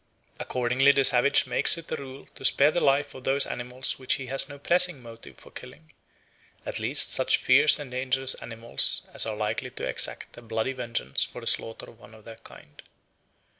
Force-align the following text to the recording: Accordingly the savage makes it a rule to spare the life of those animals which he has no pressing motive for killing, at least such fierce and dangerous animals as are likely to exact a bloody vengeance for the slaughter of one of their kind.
Accordingly 0.39 0.91
the 0.93 1.05
savage 1.05 1.45
makes 1.45 1.77
it 1.77 1.91
a 1.91 1.95
rule 1.95 2.25
to 2.25 2.43
spare 2.43 2.71
the 2.71 2.79
life 2.79 3.13
of 3.13 3.23
those 3.23 3.45
animals 3.45 3.99
which 3.99 4.15
he 4.15 4.25
has 4.25 4.49
no 4.49 4.57
pressing 4.57 4.99
motive 4.99 5.37
for 5.37 5.51
killing, 5.51 5.93
at 6.65 6.79
least 6.79 7.11
such 7.11 7.37
fierce 7.37 7.77
and 7.77 7.91
dangerous 7.91 8.33
animals 8.33 9.07
as 9.13 9.27
are 9.27 9.35
likely 9.35 9.69
to 9.69 9.83
exact 9.85 10.35
a 10.37 10.41
bloody 10.41 10.73
vengeance 10.73 11.23
for 11.23 11.39
the 11.39 11.45
slaughter 11.45 11.85
of 11.87 11.99
one 11.99 12.15
of 12.15 12.25
their 12.25 12.37
kind. 12.37 12.81